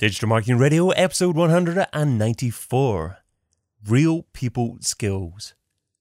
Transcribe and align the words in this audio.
Digital 0.00 0.28
Marketing 0.30 0.56
Radio, 0.56 0.88
episode 0.92 1.36
194 1.36 3.18
Real 3.86 4.24
People 4.32 4.78
Skills, 4.80 5.52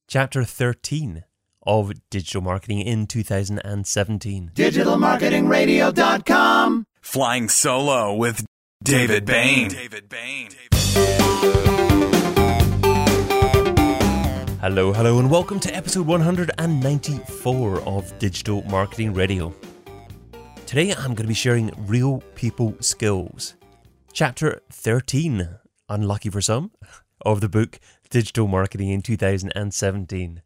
chapter 0.07 0.45
13 0.45 1.25
of 1.63 1.91
Digital 2.09 2.39
Marketing 2.39 2.79
in 2.79 3.07
2017. 3.07 4.51
DigitalMarketingRadio.com. 4.55 6.85
Flying 7.01 7.49
Solo 7.49 8.15
with 8.15 8.45
David 8.81 9.25
Bain. 9.25 9.67
David 9.67 10.07
Bain. 10.07 10.51
Hello, 14.61 14.93
hello, 14.93 15.19
and 15.19 15.29
welcome 15.29 15.59
to 15.59 15.75
episode 15.75 16.07
194 16.07 17.81
of 17.81 18.17
Digital 18.17 18.63
Marketing 18.63 19.13
Radio. 19.13 19.53
Today 20.65 20.91
I'm 20.91 21.15
going 21.15 21.17
to 21.17 21.27
be 21.27 21.33
sharing 21.33 21.73
real 21.85 22.23
people 22.35 22.77
skills. 22.79 23.55
Chapter 24.11 24.61
13, 24.71 25.47
unlucky 25.87 26.29
for 26.29 26.41
some, 26.41 26.71
of 27.25 27.41
the 27.41 27.49
book 27.49 27.79
Digital 28.09 28.47
Marketing 28.47 28.89
in 28.89 29.01
2017. 29.01 30.41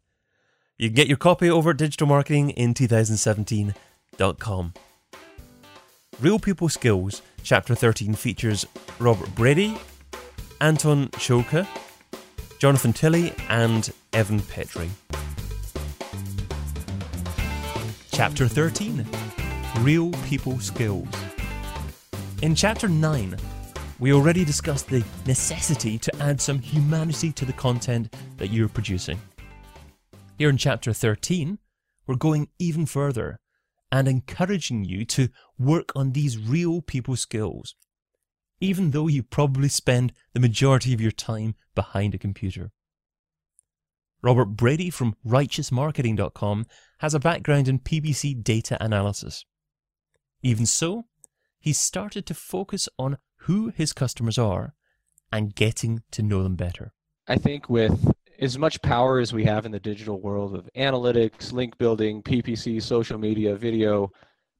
You 0.76 0.88
can 0.88 0.94
get 0.94 1.06
your 1.08 1.16
copy 1.16 1.48
over 1.50 1.70
at 1.70 1.78
digitalmarketingin2017.com. 1.78 4.74
Real 6.20 6.38
People 6.38 6.68
Skills, 6.68 7.22
Chapter 7.42 7.74
13 7.74 8.14
features 8.14 8.66
Robert 9.00 9.34
Brady, 9.34 9.76
Anton 10.60 11.08
Shulke, 11.08 11.66
Jonathan 12.58 12.92
Tilley, 12.92 13.32
and 13.48 13.92
Evan 14.12 14.40
Petrie. 14.40 14.90
Chapter 18.12 18.46
13 18.46 19.04
Real 19.80 20.12
People 20.26 20.60
Skills. 20.60 21.08
In 22.42 22.54
Chapter 22.54 22.88
9, 22.88 23.36
we 23.98 24.12
already 24.12 24.44
discussed 24.44 24.88
the 24.88 25.04
necessity 25.26 25.98
to 25.98 26.14
add 26.20 26.40
some 26.40 26.58
humanity 26.58 27.32
to 27.32 27.44
the 27.44 27.52
content 27.52 28.14
that 28.36 28.50
you're 28.50 28.68
producing. 28.68 29.20
Here 30.36 30.48
in 30.50 30.56
Chapter 30.56 30.92
13, 30.92 31.58
we're 32.06 32.16
going 32.16 32.48
even 32.58 32.86
further 32.86 33.38
and 33.92 34.08
encouraging 34.08 34.84
you 34.84 35.04
to 35.04 35.28
work 35.58 35.92
on 35.94 36.12
these 36.12 36.36
real 36.36 36.82
people 36.82 37.14
skills, 37.14 37.76
even 38.60 38.90
though 38.90 39.06
you 39.06 39.22
probably 39.22 39.68
spend 39.68 40.12
the 40.32 40.40
majority 40.40 40.92
of 40.92 41.00
your 41.00 41.12
time 41.12 41.54
behind 41.74 42.14
a 42.14 42.18
computer. 42.18 42.72
Robert 44.22 44.46
Brady 44.46 44.90
from 44.90 45.14
righteousmarketing.com 45.24 46.66
has 46.98 47.14
a 47.14 47.20
background 47.20 47.68
in 47.68 47.78
PPC 47.78 48.42
data 48.42 48.76
analysis. 48.82 49.44
Even 50.42 50.66
so, 50.66 51.04
he 51.60 51.72
started 51.72 52.26
to 52.26 52.34
focus 52.34 52.88
on 52.98 53.18
who 53.44 53.72
his 53.76 53.92
customers 53.92 54.38
are 54.38 54.74
and 55.30 55.54
getting 55.54 56.02
to 56.10 56.22
know 56.22 56.42
them 56.42 56.56
better. 56.56 56.92
I 57.28 57.36
think 57.36 57.68
with 57.68 58.12
as 58.40 58.58
much 58.58 58.80
power 58.82 59.18
as 59.18 59.32
we 59.32 59.44
have 59.44 59.66
in 59.66 59.72
the 59.72 59.80
digital 59.80 60.20
world 60.20 60.54
of 60.54 60.68
analytics, 60.76 61.52
link 61.52 61.76
building, 61.78 62.22
PPC, 62.22 62.82
social 62.82 63.18
media, 63.18 63.54
video, 63.54 64.10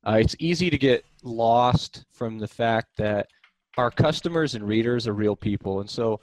uh, 0.06 0.18
it's 0.20 0.36
easy 0.38 0.70
to 0.70 0.78
get 0.78 1.04
lost 1.22 2.04
from 2.12 2.38
the 2.38 2.48
fact 2.48 2.88
that 2.96 3.26
our 3.78 3.90
customers 3.90 4.54
and 4.54 4.66
readers 4.66 5.08
are 5.08 5.14
real 5.14 5.36
people. 5.36 5.80
And 5.80 5.88
so 5.88 6.20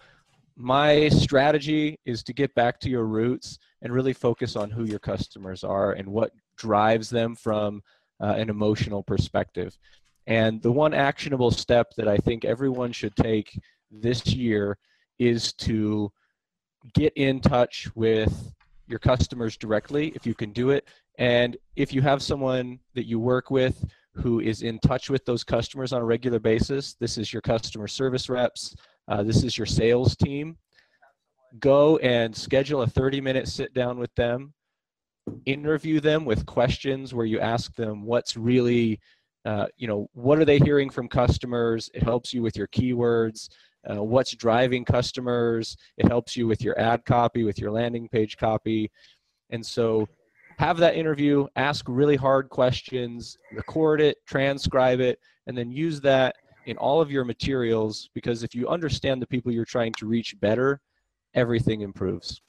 my 0.56 1.10
strategy 1.10 2.00
is 2.06 2.24
to 2.24 2.34
get 2.34 2.54
back 2.54 2.80
to 2.82 2.90
your 2.90 3.06
roots 3.06 3.58
and 3.82 3.92
really 3.92 4.14
focus 4.14 4.56
on 4.56 4.70
who 4.70 4.84
your 4.84 5.00
customers 5.00 5.64
are 5.64 5.94
and 5.94 6.08
what 6.08 6.32
drives 6.58 7.10
them 7.10 7.36
from 7.36 7.82
uh, 8.22 8.36
an 8.38 8.50
emotional 8.50 9.02
perspective. 9.02 9.78
And 10.32 10.62
the 10.62 10.72
one 10.72 10.94
actionable 10.94 11.52
step 11.52 11.94
that 11.98 12.08
I 12.08 12.16
think 12.16 12.46
everyone 12.46 12.94
should 12.94 13.14
take 13.18 13.60
this 13.92 14.26
year 14.28 14.78
is 15.20 15.52
to 15.68 16.10
get 16.94 17.12
in 17.18 17.42
touch 17.42 17.90
with 17.96 18.54
your 18.88 19.00
customers 19.00 19.58
directly 19.58 20.14
if 20.16 20.26
you 20.26 20.34
can 20.34 20.54
do 20.54 20.70
it. 20.70 20.88
And 21.18 21.58
if 21.76 21.92
you 21.92 22.02
have 22.02 22.24
someone 22.24 22.80
that 22.96 23.08
you 23.08 23.20
work 23.20 23.52
with 23.52 23.84
who 24.14 24.40
is 24.40 24.62
in 24.62 24.80
touch 24.80 25.10
with 25.10 25.26
those 25.26 25.44
customers 25.44 25.92
on 25.92 26.02
a 26.02 26.06
regular 26.06 26.40
basis, 26.40 26.94
this 26.94 27.18
is 27.18 27.34
your 27.34 27.42
customer 27.42 27.90
service 27.90 28.30
reps, 28.30 28.74
uh, 29.10 29.24
this 29.24 29.44
is 29.44 29.58
your 29.58 29.68
sales 29.68 30.16
team. 30.16 30.58
Go 31.60 31.98
and 31.98 32.34
schedule 32.34 32.84
a 32.84 32.88
30 32.88 33.20
minute 33.20 33.50
sit 33.50 33.74
down 33.74 34.00
with 34.00 34.16
them, 34.16 34.54
interview 35.46 36.00
them 36.00 36.24
with 36.24 36.46
questions 36.46 37.14
where 37.14 37.26
you 37.26 37.42
ask 37.42 37.76
them 37.76 38.06
what's 38.06 38.38
really 38.38 39.02
uh, 39.46 39.68
you 39.78 39.88
know 39.88 40.08
what 40.14 40.40
are 40.40 40.46
they 40.46 40.60
hearing 40.60 40.90
from 40.90 41.08
customers? 41.08 41.90
It 41.94 42.04
helps 42.04 42.34
you 42.34 42.42
with 42.42 42.56
your 42.56 42.68
keywords. 42.68 43.50
Uh, 43.90 44.04
what's 44.04 44.36
driving 44.36 44.86
customers? 44.86 45.76
It 45.98 46.08
helps 46.08 46.38
you 46.38 46.48
with 46.48 46.62
your 46.62 46.80
ad 46.80 47.04
copy 47.06 47.44
with 47.44 47.58
your 47.58 47.72
landing 47.72 48.08
page 48.10 48.38
copy. 48.38 48.92
And 49.50 49.66
so 49.66 50.08
have 50.58 50.78
that 50.78 50.96
interview 50.96 51.48
ask 51.56 51.86
really 51.88 52.16
hard 52.16 52.50
questions 52.50 53.36
record 53.52 54.00
it 54.00 54.18
transcribe 54.28 55.00
it 55.00 55.20
and 55.48 55.58
then 55.58 55.72
use 55.72 56.00
that 56.02 56.36
in 56.68 56.78
all 56.78 57.02
of 57.02 57.10
your 57.10 57.26
materials 57.26 58.10
because 58.14 58.44
if 58.44 58.54
you 58.54 58.68
understand 58.68 59.22
the 59.22 59.26
people 59.26 59.52
you're 59.52 59.66
trying 59.66 59.92
to 59.94 60.06
reach 60.06 60.40
better 60.40 60.80
everything 61.34 61.82
improves. 61.82 62.42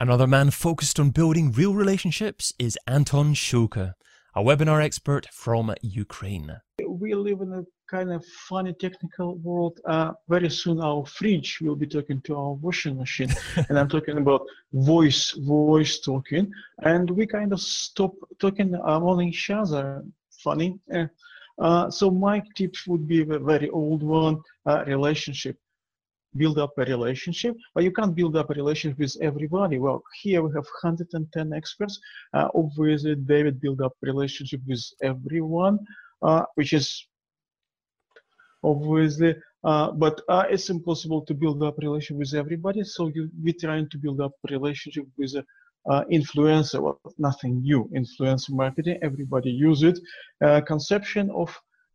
Another 0.00 0.26
man 0.26 0.50
focused 0.50 0.98
on 0.98 1.10
building 1.10 1.52
real 1.52 1.74
relationships 1.74 2.52
is 2.58 2.76
Anton 2.88 3.34
Shulke, 3.34 3.94
a 4.34 4.42
webinar 4.42 4.82
expert 4.82 5.26
from 5.30 5.74
Ukraine. 5.82 6.56
we 6.88 7.14
live 7.14 7.42
in 7.42 7.52
a 7.52 7.64
kind 7.90 8.10
of 8.10 8.24
funny 8.48 8.72
technical 8.72 9.34
world. 9.36 9.78
Uh, 9.84 10.12
very 10.26 10.48
soon 10.48 10.80
our 10.80 11.04
fridge 11.04 11.58
will 11.60 11.76
be 11.76 11.86
talking 11.86 12.20
to 12.22 12.34
our 12.36 12.52
washing 12.54 12.96
machine, 12.96 13.30
and 13.68 13.78
I'm 13.78 13.90
talking 13.90 14.16
about 14.16 14.46
voice, 14.72 15.32
voice 15.32 16.00
talking, 16.00 16.50
and 16.78 17.10
we 17.10 17.26
kind 17.26 17.52
of 17.52 17.60
stop 17.60 18.14
talking 18.38 18.74
among 18.74 19.20
each 19.22 19.50
other. 19.50 20.02
Funny. 20.42 20.78
Uh, 20.94 21.06
uh, 21.58 21.90
so 21.90 22.10
my 22.10 22.42
tips 22.56 22.86
would 22.86 23.06
be 23.06 23.20
a 23.20 23.38
very 23.38 23.68
old 23.68 24.02
one: 24.02 24.40
uh, 24.64 24.82
relationship. 24.86 25.58
Build 26.36 26.58
up 26.58 26.72
a 26.78 26.84
relationship, 26.84 27.56
but 27.74 27.84
you 27.84 27.92
can't 27.92 28.14
build 28.14 28.36
up 28.36 28.50
a 28.50 28.54
relationship 28.54 28.98
with 28.98 29.16
everybody. 29.20 29.78
Well, 29.78 30.02
here 30.22 30.42
we 30.42 30.50
have 30.50 30.66
110 30.82 31.52
experts. 31.52 32.00
Uh, 32.32 32.48
obviously, 32.54 33.14
David 33.16 33.60
build 33.60 33.82
up 33.82 33.92
relationship 34.02 34.60
with 34.66 34.82
everyone, 35.02 35.78
uh, 36.22 36.44
which 36.54 36.72
is 36.72 37.06
obviously 38.64 39.34
uh, 39.64 39.90
but 39.92 40.20
uh, 40.28 40.44
it's 40.50 40.70
impossible 40.70 41.22
to 41.22 41.34
build 41.34 41.62
up 41.62 41.78
relationship 41.78 42.18
with 42.18 42.34
everybody 42.34 42.82
so 42.84 43.08
you 43.14 43.30
we're 43.42 43.54
trying 43.60 43.88
to 43.88 43.98
build 43.98 44.20
up 44.20 44.32
relationship 44.50 45.04
with 45.18 45.34
uh, 45.90 46.04
influencer 46.12 46.80
well 46.80 47.00
nothing 47.18 47.60
new 47.60 47.88
influencer 47.94 48.50
marketing 48.50 48.98
everybody 49.02 49.50
use 49.50 49.82
it 49.82 49.98
uh, 50.44 50.60
conception 50.60 51.30
of 51.30 51.54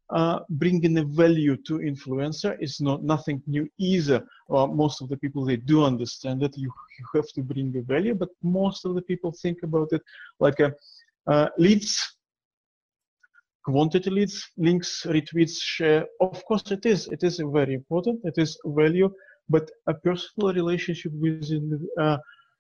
uh, 0.10 0.40
bringing 0.50 0.98
a 0.98 1.04
value 1.04 1.58
to 1.58 1.80
influencer 1.80 2.58
is 2.62 2.80
not 2.80 3.04
nothing 3.04 3.42
new 3.48 3.68
either 3.78 4.26
uh, 4.50 4.66
most 4.66 5.02
of 5.02 5.10
the 5.10 5.18
people 5.18 5.44
they 5.44 5.58
do 5.58 5.84
understand 5.84 6.40
that 6.42 6.58
you, 6.58 6.72
you 7.00 7.06
have 7.14 7.28
to 7.30 7.42
bring 7.42 7.76
a 7.78 7.82
value 7.82 8.16
but 8.16 8.30
most 8.42 8.86
of 8.86 8.96
the 8.96 9.02
people 9.02 9.32
think 9.32 9.58
about 9.64 9.90
it 9.92 10.02
like 10.40 10.60
a 10.60 10.72
leads 11.58 12.18
quantity 13.68 14.10
leads, 14.10 14.50
links, 14.56 15.06
retweets, 15.06 15.58
share. 15.60 16.06
Of 16.22 16.44
course, 16.46 16.72
it 16.72 16.86
is. 16.86 17.08
It 17.08 17.22
is 17.24 17.42
very 17.44 17.74
important. 17.74 18.22
It 18.24 18.38
is 18.38 18.58
value, 18.66 19.10
but 19.50 19.70
a 19.88 19.94
personal 19.94 20.54
relationship 20.54 21.12
with 21.16 21.44
uh, 22.00 22.18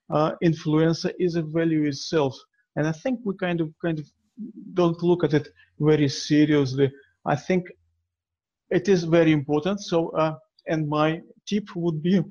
uh, 0.09 0.31
influencer 0.43 1.13
is 1.17 1.35
a 1.35 1.43
value 1.43 1.85
itself. 1.85 2.35
And 2.75 2.85
I 2.85 2.91
think 2.91 3.21
we 3.23 3.33
kind 3.37 3.61
of 3.61 3.69
kind 3.81 3.99
of 3.99 4.05
don't 4.73 5.01
look 5.01 5.23
at 5.23 5.33
it 5.33 5.47
very 5.79 6.09
seriously. 6.09 6.91
I 7.27 7.35
think 7.35 7.65
it 8.69 8.87
is 8.87 9.03
very 9.03 9.31
important. 9.31 9.81
So, 9.81 10.09
uh, 10.09 10.35
and 10.67 10.87
my 10.89 11.21
tip 11.45 11.75
would 11.75 12.01
be 12.01 12.23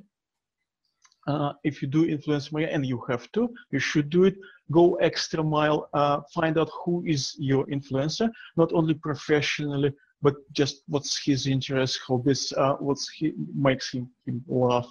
uh, 1.26 1.52
if 1.64 1.82
you 1.82 1.88
do 1.88 2.06
influence 2.06 2.52
marketing, 2.52 2.75
and 2.75 2.87
you 2.87 3.02
have 3.08 3.31
to, 3.32 3.48
you 3.72 3.78
should 3.78 4.10
do 4.10 4.25
it, 4.25 4.37
go 4.70 4.94
extra 4.96 5.43
mile, 5.43 5.88
uh, 5.93 6.20
find 6.32 6.58
out 6.58 6.70
who 6.84 7.04
is 7.06 7.34
your 7.38 7.66
influencer, 7.66 8.31
not 8.56 8.72
only 8.72 8.94
professionally, 8.94 9.93
but 10.22 10.34
just 10.52 10.82
what's 10.88 11.22
his 11.25 11.46
interest, 11.46 12.00
how 12.06 12.22
this, 12.25 12.52
uh, 12.52 12.75
what's 12.75 13.10
he 13.10 13.32
makes 13.54 13.93
him, 13.93 14.08
him 14.26 14.43
laugh. 14.46 14.88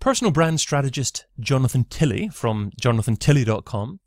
Personal 0.00 0.30
brand 0.30 0.60
strategist 0.60 1.26
Jonathan 1.40 1.84
Tilley 1.84 2.28
from 2.28 2.70
jonathantilley.com 2.80 3.98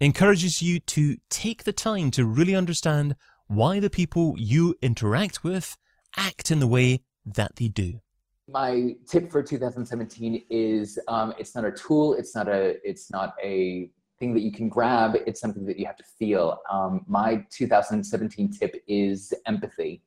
encourages 0.00 0.62
you 0.62 0.80
to 0.80 1.16
take 1.28 1.64
the 1.64 1.72
time 1.72 2.10
to 2.12 2.24
really 2.24 2.54
understand 2.54 3.16
why 3.48 3.80
the 3.80 3.90
people 3.90 4.34
you 4.38 4.74
interact 4.82 5.44
with 5.44 5.76
act 6.16 6.50
in 6.50 6.60
the 6.60 6.66
way 6.66 7.00
that 7.26 7.56
they 7.56 7.68
do. 7.68 8.00
My 8.48 8.94
tip 9.08 9.30
for 9.30 9.42
2017 9.42 10.44
is 10.50 10.98
um, 11.08 11.34
it's 11.38 11.54
not 11.54 11.64
a 11.64 11.72
tool 11.72 12.14
it's 12.14 12.34
not 12.34 12.48
a 12.48 12.76
it's 12.88 13.10
not 13.10 13.34
a 13.42 13.90
thing 14.18 14.34
that 14.34 14.40
you 14.40 14.52
can 14.52 14.68
grab 14.68 15.16
it's 15.26 15.40
something 15.40 15.64
that 15.66 15.78
you 15.78 15.86
have 15.86 15.96
to 15.96 16.04
feel. 16.18 16.60
Um, 16.70 17.04
my 17.06 17.44
2017 17.50 18.52
tip 18.52 18.82
is 18.86 19.32
empathy. 19.46 20.02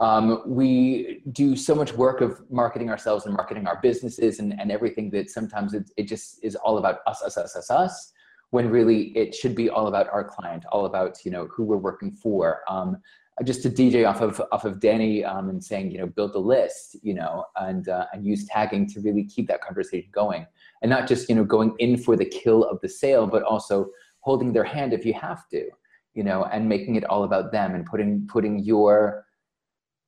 Um, 0.00 0.42
we 0.46 1.20
do 1.32 1.54
so 1.54 1.74
much 1.74 1.92
work 1.92 2.22
of 2.22 2.40
marketing 2.50 2.88
ourselves 2.88 3.26
and 3.26 3.34
marketing 3.34 3.66
our 3.66 3.78
businesses 3.82 4.38
and, 4.40 4.58
and 4.58 4.72
everything 4.72 5.10
that 5.10 5.28
sometimes 5.28 5.74
it, 5.74 5.90
it 5.98 6.04
just 6.04 6.42
is 6.42 6.56
all 6.56 6.78
about 6.78 7.00
us, 7.06 7.22
us, 7.22 7.36
us, 7.36 7.54
us, 7.54 7.70
us, 7.70 8.12
when 8.50 8.68
really 8.68 9.16
it 9.16 9.34
should 9.34 9.54
be 9.54 9.70
all 9.70 9.86
about 9.86 10.08
our 10.12 10.24
client, 10.24 10.64
all 10.72 10.86
about, 10.86 11.24
you 11.24 11.30
know, 11.30 11.46
who 11.46 11.64
we're 11.64 11.76
working 11.76 12.12
for. 12.12 12.60
Um, 12.68 12.98
just 13.44 13.62
to 13.62 13.70
DJ 13.70 14.06
off 14.06 14.20
of 14.20 14.40
off 14.52 14.66
of 14.66 14.80
Danny 14.80 15.24
um, 15.24 15.48
and 15.48 15.64
saying, 15.64 15.90
you 15.90 15.98
know, 15.98 16.06
build 16.06 16.34
a 16.34 16.38
list, 16.38 16.96
you 17.02 17.14
know, 17.14 17.44
and 17.56 17.88
uh, 17.88 18.06
and 18.12 18.26
use 18.26 18.46
tagging 18.46 18.86
to 18.88 19.00
really 19.00 19.24
keep 19.24 19.48
that 19.48 19.62
conversation 19.62 20.10
going, 20.12 20.46
and 20.82 20.90
not 20.90 21.08
just 21.08 21.28
you 21.28 21.34
know 21.34 21.44
going 21.44 21.74
in 21.78 21.96
for 21.96 22.16
the 22.16 22.24
kill 22.24 22.64
of 22.64 22.78
the 22.82 22.88
sale, 22.88 23.26
but 23.26 23.42
also 23.42 23.88
holding 24.20 24.52
their 24.52 24.64
hand 24.64 24.92
if 24.92 25.06
you 25.06 25.14
have 25.14 25.48
to, 25.48 25.70
you 26.12 26.22
know, 26.22 26.44
and 26.52 26.68
making 26.68 26.96
it 26.96 27.04
all 27.04 27.24
about 27.24 27.50
them 27.50 27.74
and 27.74 27.86
putting 27.86 28.26
putting 28.26 28.58
your 28.58 29.24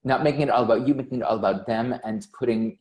not 0.04 0.22
making 0.22 0.42
it 0.42 0.50
all 0.50 0.64
about 0.64 0.86
you, 0.86 0.94
making 0.94 1.20
it 1.20 1.24
all 1.24 1.36
about 1.36 1.66
them 1.66 1.94
and 2.04 2.26
putting, 2.36 2.76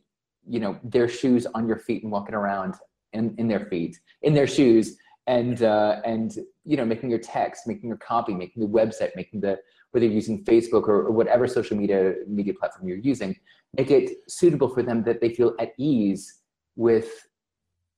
you 0.50 0.60
know, 0.60 0.78
their 0.84 1.08
shoes 1.08 1.46
on 1.54 1.68
your 1.68 1.78
feet 1.78 2.04
and 2.04 2.12
walking 2.12 2.34
around 2.34 2.74
in, 3.14 3.36
in 3.38 3.48
their 3.48 3.68
feet, 3.68 4.00
in 4.24 4.34
their 4.34 4.48
shoes 4.48 4.98
and, 5.28 5.64
uh, 5.64 6.02
and, 6.04 6.36
you 6.64 6.78
know, 6.78 6.86
making 6.86 7.10
your 7.10 7.20
text, 7.20 7.68
making 7.68 7.88
your 7.88 7.98
copy, 7.98 8.34
making 8.34 8.62
the 8.62 8.68
website, 8.68 9.16
making 9.16 9.42
the, 9.42 9.58
whether 9.92 10.06
you're 10.06 10.16
using 10.16 10.44
Facebook 10.44 10.88
or, 10.88 11.06
or 11.08 11.12
whatever 11.12 11.48
social 11.48 11.78
media, 11.78 12.16
media 12.28 12.54
platform 12.54 12.88
you're 12.88 12.98
using, 12.98 13.36
make 13.78 13.92
it 13.92 14.12
suitable 14.28 14.70
for 14.70 14.84
them 14.84 15.04
that 15.04 15.22
they 15.22 15.30
feel 15.30 15.54
at 15.60 15.74
ease 15.78 16.40
with 16.76 17.28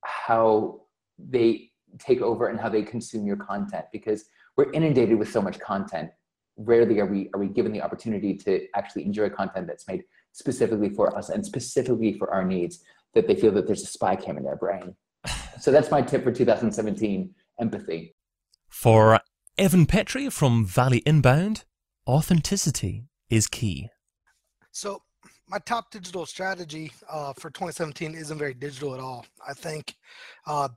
how 0.04 0.81
they 1.18 1.72
take 2.00 2.22
over 2.22 2.48
and 2.48 2.60
how 2.60 2.70
they 2.70 2.81
consume 2.81 3.25
your 3.25 3.38
content 3.38 3.86
because 3.92 4.25
we're 4.58 4.72
inundated 4.72 5.18
with 5.18 5.31
so 5.31 5.42
much 5.42 5.60
content. 5.60 6.10
Rarely 6.58 7.00
are 7.00 7.06
we 7.06 7.30
are 7.34 7.40
we 7.40 7.48
given 7.48 7.72
the 7.72 7.81
opportunity 7.81 8.36
to 8.38 8.68
actually 8.75 9.06
enjoy 9.06 9.30
content 9.30 9.68
that's 9.68 9.88
made 9.88 10.04
specifically 10.34 10.90
for 10.90 11.16
us 11.18 11.30
and 11.30 11.44
specifically 11.44 12.14
for 12.14 12.31
our 12.31 12.44
needs 12.44 12.84
that 13.16 13.28
they 13.28 13.36
feel 13.36 13.52
that 13.54 13.66
there's 13.66 13.84
a 13.84 13.88
spy 13.88 14.16
cam 14.16 14.38
in 14.38 14.44
their 14.44 14.56
brain 14.56 14.96
so 15.60 15.72
that's 15.72 15.92
my 15.92 16.02
tip 16.02 16.24
for 16.24 16.31
2017 16.31 17.34
empathy 17.60 18.14
for 18.68 19.20
evan 19.58 19.86
petrie 19.86 20.30
from 20.30 20.66
valley 20.66 21.02
inbound 21.06 21.64
authenticity 22.08 23.06
is 23.30 23.48
key 23.48 23.90
so 24.72 25.02
my 25.48 25.60
top 25.60 25.92
digital 25.92 26.25
strategy 26.25 26.92
uh, 27.10 27.34
for 27.34 27.50
2017 27.52 28.16
isn't 28.16 28.38
very 28.38 28.54
digital 28.54 28.94
at 28.94 29.00
all 29.00 29.25
i 29.48 29.54
think 29.54 29.96
uh, 30.48 30.68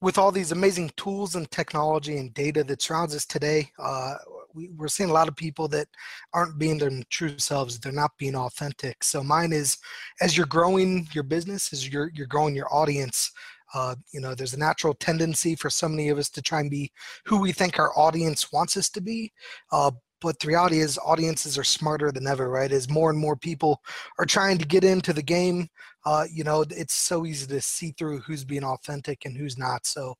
with 0.00 0.18
all 0.18 0.30
these 0.30 0.52
amazing 0.52 0.90
tools 0.96 1.34
and 1.34 1.50
technology 1.50 2.18
and 2.18 2.34
data 2.34 2.62
that 2.64 2.82
surrounds 2.82 3.14
us 3.14 3.24
today, 3.24 3.70
uh, 3.78 4.14
we, 4.54 4.70
are 4.80 4.88
seeing 4.88 5.10
a 5.10 5.12
lot 5.12 5.28
of 5.28 5.36
people 5.36 5.68
that 5.68 5.88
aren't 6.34 6.58
being 6.58 6.78
their 6.78 6.90
true 7.10 7.38
selves. 7.38 7.78
They're 7.78 7.92
not 7.92 8.16
being 8.18 8.36
authentic. 8.36 9.02
So 9.02 9.22
mine 9.22 9.52
is, 9.52 9.78
as 10.20 10.36
you're 10.36 10.46
growing 10.46 11.08
your 11.12 11.24
business, 11.24 11.72
as 11.72 11.88
you're 11.88 12.10
you're 12.14 12.26
growing 12.26 12.54
your 12.54 12.72
audience, 12.72 13.32
uh, 13.76 13.94
you 14.14 14.20
know, 14.20 14.34
there's 14.34 14.54
a 14.54 14.58
natural 14.58 14.94
tendency 14.94 15.54
for 15.54 15.68
so 15.68 15.86
many 15.86 16.08
of 16.08 16.16
us 16.16 16.30
to 16.30 16.40
try 16.40 16.60
and 16.60 16.70
be 16.70 16.90
who 17.26 17.38
we 17.38 17.52
think 17.52 17.78
our 17.78 17.92
audience 17.94 18.50
wants 18.50 18.74
us 18.74 18.88
to 18.88 19.02
be. 19.02 19.30
Uh, 19.70 19.90
but 20.22 20.38
the 20.40 20.48
reality 20.48 20.78
is 20.80 20.98
audiences 21.04 21.58
are 21.58 21.64
smarter 21.64 22.10
than 22.10 22.26
ever 22.26 22.48
right 22.48 22.72
as 22.72 22.88
more 22.88 23.10
and 23.10 23.18
more 23.18 23.36
people 23.36 23.82
are 24.18 24.24
trying 24.24 24.56
to 24.56 24.66
get 24.66 24.82
into 24.82 25.12
the 25.12 25.22
game 25.22 25.68
uh, 26.06 26.24
you 26.32 26.42
know 26.42 26.64
it's 26.70 26.94
so 26.94 27.26
easy 27.26 27.46
to 27.46 27.60
see 27.60 27.92
through 27.98 28.18
who's 28.20 28.42
being 28.42 28.64
authentic 28.64 29.26
and 29.26 29.36
who's 29.36 29.58
not 29.58 29.84
so 29.84 30.14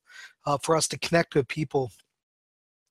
uh, 0.44 0.58
for 0.62 0.76
us 0.76 0.86
to 0.86 0.98
connect 0.98 1.34
with 1.34 1.48
people 1.48 1.90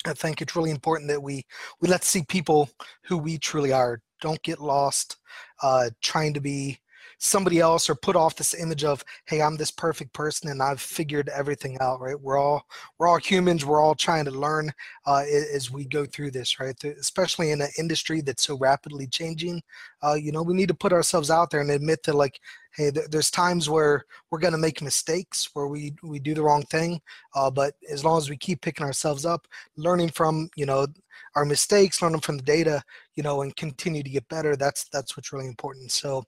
I 0.07 0.13
think 0.13 0.41
it's 0.41 0.55
really 0.55 0.71
important 0.71 1.09
that 1.09 1.21
we 1.21 1.45
we 1.79 1.87
let 1.87 2.03
see 2.03 2.23
people 2.27 2.69
who 3.03 3.17
we 3.17 3.37
truly 3.37 3.71
are. 3.71 4.01
Don't 4.21 4.41
get 4.43 4.61
lost 4.61 5.17
uh, 5.61 5.89
trying 6.01 6.33
to 6.33 6.41
be 6.41 6.79
somebody 7.25 7.59
else 7.59 7.89
or 7.89 7.95
put 7.95 8.15
off 8.15 8.35
this 8.35 8.53
image 8.53 8.83
of 8.83 9.03
hey 9.25 9.41
i'm 9.41 9.57
this 9.57 9.71
perfect 9.71 10.13
person 10.13 10.49
and 10.49 10.61
i've 10.61 10.81
figured 10.81 11.29
everything 11.29 11.77
out 11.81 11.99
right? 12.05 12.19
We're 12.19 12.37
all 12.37 12.65
we're 12.97 13.07
all 13.07 13.17
humans. 13.17 13.65
We're 13.65 13.81
all 13.81 13.95
trying 13.95 14.25
to 14.25 14.31
learn 14.31 14.71
uh, 15.05 15.23
as 15.53 15.71
we 15.71 15.85
go 15.85 16.05
through 16.05 16.31
this 16.31 16.59
right? 16.59 16.81
Especially 16.83 17.51
in 17.51 17.61
an 17.61 17.69
industry 17.77 18.21
that's 18.21 18.43
so 18.43 18.57
rapidly 18.57 19.07
changing 19.07 19.61
uh, 20.03 20.13
you 20.13 20.31
know 20.31 20.43
we 20.43 20.53
need 20.53 20.67
to 20.67 20.73
put 20.73 20.93
ourselves 20.93 21.31
out 21.31 21.49
there 21.49 21.61
and 21.61 21.71
admit 21.71 22.03
that 22.03 22.15
like 22.15 22.39
hey 22.75 22.89
there's 22.89 23.31
times 23.31 23.69
where 23.69 24.05
we're 24.29 24.39
going 24.39 24.53
to 24.53 24.57
make 24.57 24.81
mistakes 24.81 25.49
where 25.53 25.67
we 25.67 25.93
we 26.03 26.19
do 26.19 26.33
the 26.33 26.41
wrong 26.41 26.63
thing 26.63 26.99
uh, 27.35 27.49
but 27.49 27.73
as 27.89 28.03
long 28.03 28.17
as 28.17 28.29
we 28.29 28.37
keep 28.37 28.61
picking 28.61 28.85
ourselves 28.85 29.25
up 29.25 29.47
learning 29.77 30.09
from 30.09 30.49
you 30.55 30.65
know 30.65 30.85
our 31.35 31.45
mistakes 31.45 32.01
learning 32.01 32.21
from 32.21 32.37
the 32.37 32.43
data 32.43 32.81
you 33.15 33.23
know 33.23 33.41
and 33.41 33.55
continue 33.55 34.03
to 34.03 34.09
get 34.09 34.27
better 34.29 34.55
that's 34.55 34.87
that's 34.89 35.15
what's 35.15 35.31
really 35.33 35.47
important 35.47 35.91
so 35.91 36.23